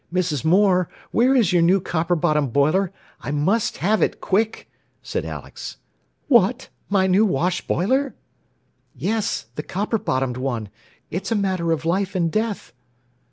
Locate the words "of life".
11.71-12.15